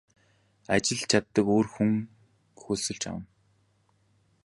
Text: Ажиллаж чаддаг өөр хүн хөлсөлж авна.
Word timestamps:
Ажиллаж 0.75 1.01
чаддаг 1.11 1.45
өөр 1.55 1.67
хүн 1.73 1.91
хөлсөлж 2.61 3.03
авна. 3.09 3.27